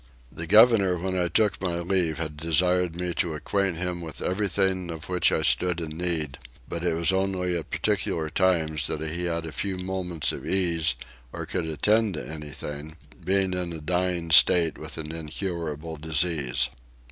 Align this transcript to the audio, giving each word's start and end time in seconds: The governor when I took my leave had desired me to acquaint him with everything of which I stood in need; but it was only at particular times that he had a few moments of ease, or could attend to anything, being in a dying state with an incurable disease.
The 0.31 0.47
governor 0.47 0.97
when 0.97 1.15
I 1.15 1.27
took 1.27 1.61
my 1.61 1.75
leave 1.75 2.17
had 2.17 2.35
desired 2.35 2.95
me 2.95 3.13
to 3.13 3.35
acquaint 3.35 3.77
him 3.77 4.01
with 4.01 4.19
everything 4.19 4.89
of 4.89 5.09
which 5.09 5.31
I 5.31 5.43
stood 5.43 5.79
in 5.79 5.95
need; 5.95 6.39
but 6.67 6.83
it 6.83 6.95
was 6.95 7.13
only 7.13 7.55
at 7.55 7.69
particular 7.69 8.27
times 8.31 8.87
that 8.87 9.01
he 9.01 9.25
had 9.25 9.45
a 9.45 9.51
few 9.51 9.77
moments 9.77 10.31
of 10.31 10.43
ease, 10.43 10.95
or 11.31 11.45
could 11.45 11.65
attend 11.65 12.15
to 12.15 12.27
anything, 12.27 12.97
being 13.23 13.53
in 13.53 13.71
a 13.73 13.79
dying 13.79 14.31
state 14.31 14.75
with 14.79 14.97
an 14.97 15.11
incurable 15.11 15.97
disease. 15.97 16.69